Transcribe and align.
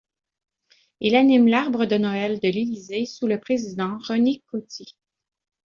Il 0.99 1.15
anime 1.15 1.45
l'arbre 1.47 1.85
de 1.85 1.95
Noël 1.95 2.39
de 2.39 2.47
l'Élysée 2.47 3.05
sous 3.05 3.27
le 3.27 3.39
président 3.39 3.99
René 4.07 4.41
Coty. 4.49 4.97